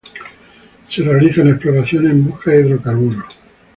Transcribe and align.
Se 0.87 1.03
realizan 1.03 1.49
exploraciones 1.49 2.09
en 2.13 2.25
busca 2.25 2.49
de 2.49 2.61
hidrocarburos. 2.61 3.37